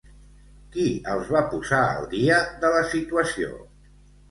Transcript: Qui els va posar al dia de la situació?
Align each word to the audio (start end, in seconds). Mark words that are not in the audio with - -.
Qui 0.75 0.85
els 1.15 1.29
va 1.35 1.43
posar 1.51 1.83
al 1.91 2.09
dia 2.15 2.41
de 2.65 2.73
la 2.79 2.83
situació? 2.97 3.55